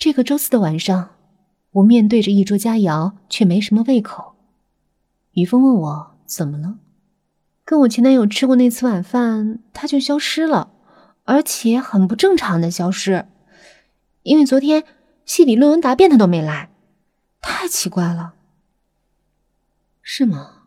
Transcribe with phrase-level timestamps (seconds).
[0.00, 1.10] 这个周四的晚上，
[1.72, 4.34] 我面对着一桌佳肴，却没什么胃口。
[5.32, 6.78] 于峰问我怎么了，
[7.66, 10.72] 跟我前男友吃过那次晚饭，他就消失了，
[11.24, 13.26] 而且很不正常的消失。
[14.22, 14.84] 因为昨天
[15.26, 16.70] 系里论文答辩他都没来，
[17.42, 18.32] 太奇怪了。
[20.00, 20.62] 是吗？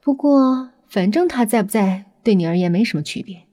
[0.00, 3.48] 不过反正他在不在，对你而言没什么区别，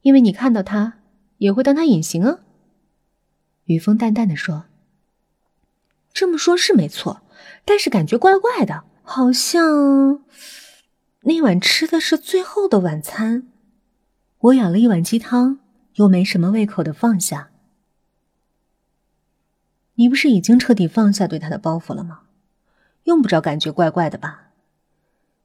[0.00, 0.94] 因为你看到他
[1.36, 2.38] 也会当他隐形啊。
[3.66, 4.64] 雨峰淡淡的说
[6.12, 7.22] ：“这么说，是没错，
[7.64, 10.24] 但是感觉怪怪的，好像
[11.22, 13.48] 那晚吃的是最后的晚餐。”
[14.38, 15.58] 我舀了一碗鸡汤，
[15.94, 17.50] 又没什么胃口的放下。
[19.94, 22.20] 你不是已经彻底放下对他的包袱了吗？
[23.04, 24.50] 用不着感觉怪怪的吧？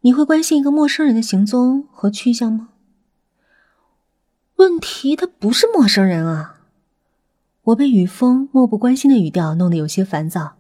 [0.01, 2.69] 你会关心一个陌生人的行踪和去向吗？
[4.57, 6.60] 问题他不是陌生人啊。
[7.63, 10.57] 我被雨峰漠不关心的语调弄得有些烦躁。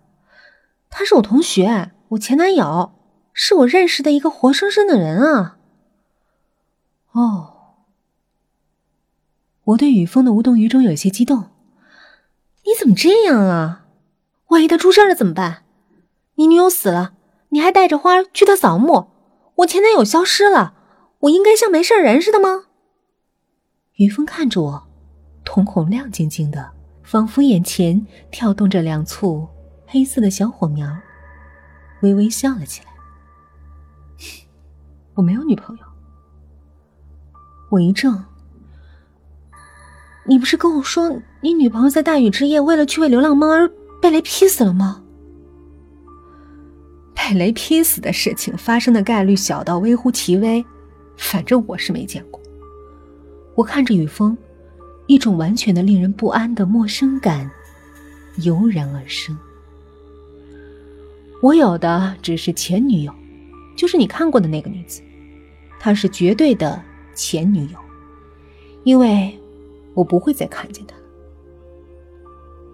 [0.89, 2.93] 他是我同学，我前男友，
[3.33, 5.57] 是我认识的一个活生生的人啊。
[7.13, 7.53] 哦，
[9.63, 11.49] 我对雨峰的无动于衷有些激动。
[12.65, 13.87] 你怎么这样啊？
[14.49, 15.63] 万一他出事了怎么办？
[16.35, 17.13] 你女友死了，
[17.49, 19.07] 你还带着花去他扫墓，
[19.55, 20.75] 我前男友消失了，
[21.21, 22.65] 我应该像没事人似的吗？
[23.95, 24.87] 雨峰看着我，
[25.43, 26.71] 瞳孔亮晶晶的。
[27.11, 29.45] 仿佛眼前跳动着两簇
[29.85, 30.87] 黑色的小火苗，
[32.03, 32.87] 微微笑了起来。
[35.15, 35.83] 我没有女朋友。
[37.69, 38.23] 我一怔。
[40.23, 43.69] 你不是跟我说你女朋友在大雨之夜为了去喂流浪猫而
[44.01, 45.03] 被雷劈死了吗？
[47.13, 50.65] 被雷劈死的事情发生的概率小到微乎其微，
[51.17, 52.39] 反正我是没见过。
[53.55, 54.37] 我看着雨峰。
[55.11, 57.51] 一种完全的令人不安的陌生感
[58.37, 59.37] 油然而生。
[61.41, 63.13] 我有的只是前女友，
[63.75, 65.01] 就是你看过的那个女子，
[65.81, 66.81] 她是绝对的
[67.13, 67.77] 前女友，
[68.85, 69.37] 因为
[69.95, 70.95] 我不会再看见她。
[70.95, 71.03] 了。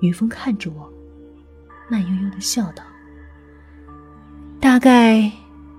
[0.02, 0.88] 于峰看着我，
[1.90, 2.84] 慢悠悠的笑道
[4.62, 5.32] ：“大概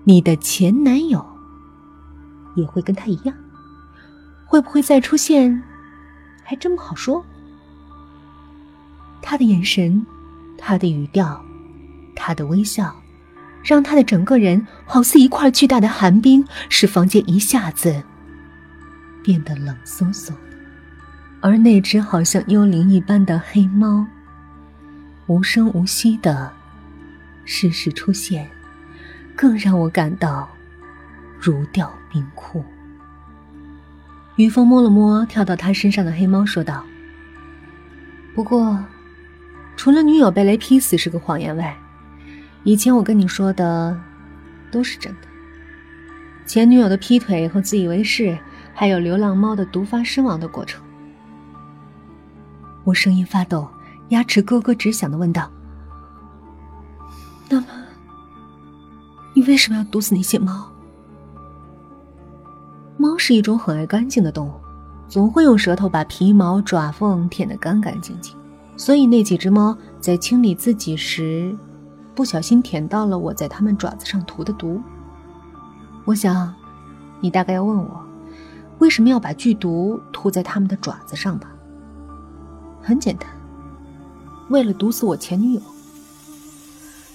[0.02, 1.24] 你的前男友
[2.56, 3.36] 也会跟他一样，
[4.44, 5.62] 会不会再出现？”
[6.48, 7.22] 还真不好说。
[9.20, 10.06] 他的眼神，
[10.56, 11.44] 他的语调，
[12.16, 12.90] 他的微笑，
[13.62, 18.02] 让他的整个人好似一块巨大的寒冰，使房间一下子
[19.22, 20.36] 变得冷飕飕的。
[21.42, 24.06] 而那只好像幽灵一般的黑猫，
[25.26, 26.50] 无声无息的
[27.44, 28.48] 适时出现，
[29.36, 30.48] 更让我感到
[31.38, 32.64] 如掉冰窟。
[34.38, 36.84] 于峰摸了摸跳到他身上的黑猫，说道
[38.36, 38.78] ：“不过，
[39.76, 41.76] 除了女友被雷劈死是个谎言外，
[42.62, 44.00] 以前我跟你说的
[44.70, 45.26] 都是真的。
[46.46, 48.38] 前女友的劈腿和自以为是，
[48.72, 50.80] 还有流浪猫的毒发身亡的过程。”
[52.86, 53.68] 我声音发抖，
[54.10, 55.50] 牙齿咯咯直响的问道
[57.50, 57.66] ：“那么，
[59.34, 60.70] 你为什么要毒死那些猫？”
[63.18, 64.52] 是一种很爱干净的动物，
[65.08, 68.34] 总会用舌头把皮毛、爪缝舔得干干净净。
[68.76, 71.54] 所以那几只猫在清理自己时，
[72.14, 74.80] 不小心舔到了我在它们爪子上涂的毒。
[76.04, 76.54] 我想，
[77.20, 78.00] 你大概要问我，
[78.78, 81.50] 为什么要把剧毒涂在它们的爪子上吧？
[82.80, 83.28] 很简单，
[84.48, 85.60] 为了毒死我前女友。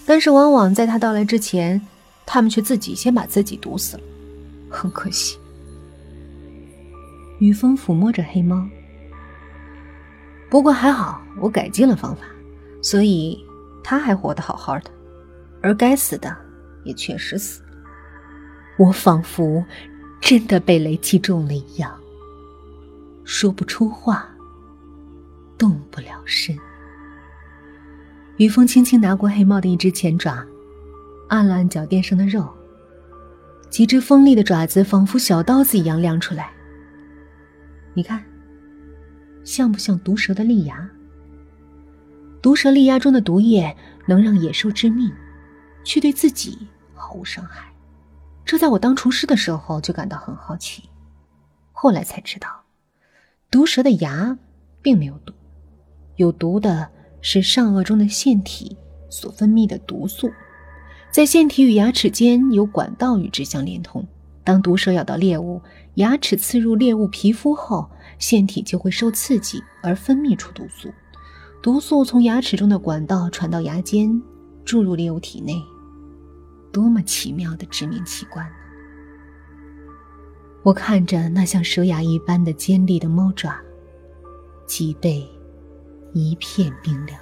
[0.06, 1.82] 但是往往在她到来之前，
[2.26, 4.04] 他们却自己先把自己毒死了，
[4.70, 5.38] 很可惜。
[7.44, 8.66] 雨峰抚摸着黑猫，
[10.50, 12.22] 不过还好，我改进了方法，
[12.82, 13.38] 所以
[13.84, 14.90] 他还活得好好的，
[15.62, 16.34] 而该死的
[16.86, 17.70] 也确实死了。
[18.78, 19.62] 我仿佛
[20.22, 21.94] 真的被雷击中了一样，
[23.26, 24.26] 说不出话，
[25.58, 26.58] 动不了身。
[28.38, 30.42] 雨峰轻轻拿过黑猫的一只前爪，
[31.28, 32.48] 按了按脚垫上的肉，
[33.70, 36.50] 几只锋利的爪子仿佛小刀子一样亮出来。
[37.94, 38.24] 你看，
[39.44, 40.90] 像不像毒蛇的利牙？
[42.42, 43.76] 毒蛇利牙中的毒液
[44.08, 45.12] 能让野兽致命，
[45.84, 47.72] 却对自己毫无伤害。
[48.44, 50.90] 这在我当厨师的时候就感到很好奇，
[51.72, 52.50] 后来才知道，
[53.50, 54.38] 毒蛇的牙
[54.82, 55.34] 并没有毒，
[56.18, 56.90] 有毒的
[57.22, 58.76] 是上颚中的腺体
[59.10, 60.30] 所分泌的毒素，
[61.12, 64.06] 在腺体与牙齿间有管道与之相连通。
[64.44, 65.62] 当毒蛇咬到猎物，
[65.96, 70.94] 牙齿刺入猎物皮肤后，腺体就会受刺激而分泌出毒素。
[71.62, 74.22] 毒素从牙齿中的管道传到牙尖，
[74.66, 75.62] 注入猎物体内，
[76.74, 78.46] 多么奇妙的致命器官！
[80.62, 83.56] 我看着那像蛇牙一般的尖利的猫爪，
[84.66, 85.26] 脊背
[86.14, 87.18] 一片冰凉。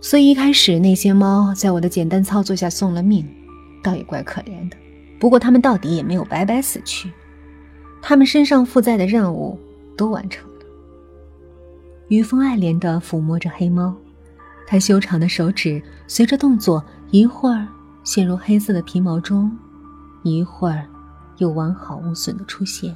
[0.00, 3.26] 所以一开始那些猫在我的简单操作下送了命，
[3.82, 4.76] 倒也怪可怜的。
[5.24, 7.10] 不过他们到底也没有白白死去，
[8.02, 9.58] 他们身上负载的任务
[9.96, 10.66] 都完成了。
[12.08, 13.96] 于峰爱怜地抚摸着黑猫，
[14.66, 17.66] 他修长的手指随着动作一会儿
[18.02, 19.50] 陷入黑色的皮毛中，
[20.24, 20.84] 一会儿
[21.38, 22.94] 又完好无损的出现。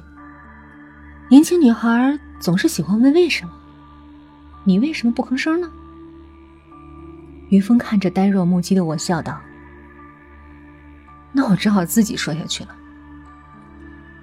[1.31, 3.51] 年轻女孩总是喜欢问为什么，
[4.65, 5.67] 你为什么不吭声呢？
[7.49, 9.41] 于峰看着呆若木鸡的我，笑道
[11.39, 12.75] ：“那我只好自己说下去了。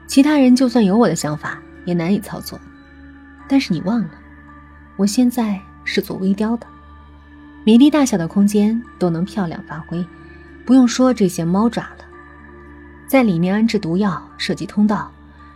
[0.06, 2.60] 其他人就算有我的想法，也难以操作。
[3.48, 4.10] 但是你忘了。”
[4.98, 6.66] 我现在是做微雕的，
[7.64, 10.06] 米粒大小的空间都能漂亮发挥，
[10.66, 12.04] 不用说这些猫爪了，
[13.06, 15.10] 在里面安置毒药，设计通道，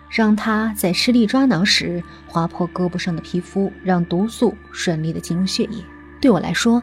[0.09, 5.85] 让它在施力抓挠时划破胳膊上的皮肤，让毒素顺利的进入血液。
[6.23, 6.83] 对我来说，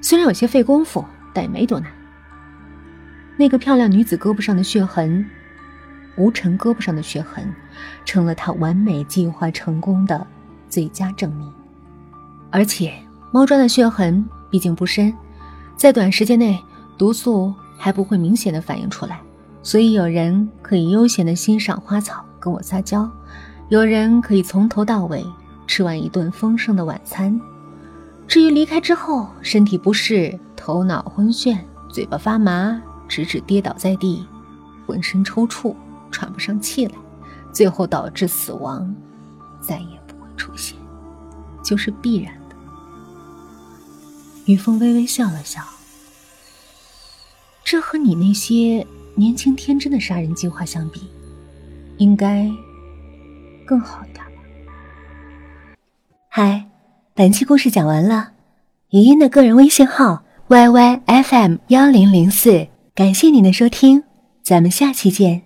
[0.00, 1.92] 虽然有些费功夫，但也没多难。
[3.36, 5.24] 那个漂亮女子胳膊上的血痕，
[6.16, 7.52] 吴尘胳膊上的血痕，
[8.04, 10.26] 成了他完美计划成功的
[10.68, 11.52] 最佳证明。
[12.50, 12.92] 而且
[13.32, 15.12] 猫抓的血痕毕竟不深，
[15.76, 16.58] 在短时间内
[16.96, 19.20] 毒素还不会明显的反映出来，
[19.62, 23.06] 所以有人可以悠闲的欣赏花草，跟我撒娇；
[23.68, 25.22] 有人可以从头到尾
[25.66, 27.38] 吃完一顿丰盛的晚餐。
[28.26, 34.26] 至于离开之后身体不适、头脑昏眩、嘴巴发麻、直直跌倒在地、
[34.86, 35.74] 浑身抽搐、
[36.10, 36.94] 喘不上气来，
[37.52, 38.94] 最后导致死亡，
[39.60, 40.76] 再也不会出现。
[41.62, 42.56] 就是必然的。
[44.44, 45.60] 于峰微微笑了笑，
[47.64, 48.86] 这和你那些
[49.16, 51.02] 年轻天真的杀人计划相比，
[51.96, 52.48] 应该
[53.66, 54.32] 更好一点吧。
[56.28, 56.66] 嗨，
[57.14, 58.30] 本期故事讲完了，
[58.90, 64.04] 语音的个人微信号 yy fm 幺零零四，感谢您的收听，
[64.42, 65.45] 咱们下期见。